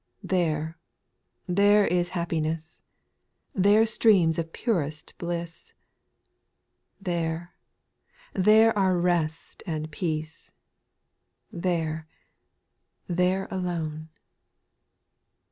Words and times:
There, 0.23 0.79
there 1.47 1.85
is 1.85 2.09
happiness, 2.17 2.81
There 3.53 3.85
streams 3.85 4.39
of 4.39 4.51
purest 4.51 5.15
bliss; 5.19 5.73
There, 6.99 7.53
there 8.33 8.75
are 8.75 8.97
rest 8.97 9.61
and 9.67 9.91
peace— 9.91 10.49
There, 11.65 12.07
there 13.07 13.47
alone. 13.51 14.09